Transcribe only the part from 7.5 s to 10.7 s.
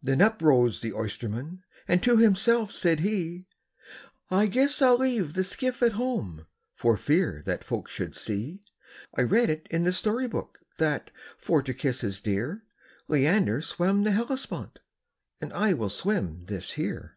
folks should see I read it in the story book,